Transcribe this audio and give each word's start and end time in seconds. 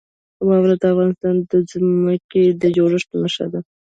واوره 0.47 0.75
د 0.81 0.83
افغانستان 0.93 1.35
د 1.51 1.53
ځمکې 1.71 2.43
د 2.61 2.63
جوړښت 2.77 3.09
نښه 3.21 3.45
ده. 3.51 3.59